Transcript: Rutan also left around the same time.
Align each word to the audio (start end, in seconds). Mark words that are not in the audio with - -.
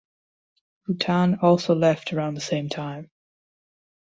Rutan 0.87 1.43
also 1.43 1.75
left 1.75 2.11
around 2.11 2.33
the 2.33 2.41
same 2.41 2.69
time. 2.69 3.11